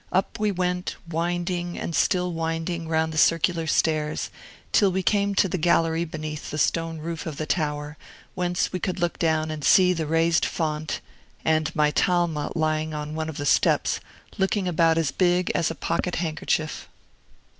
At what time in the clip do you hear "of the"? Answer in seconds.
7.27-7.45, 13.29-13.45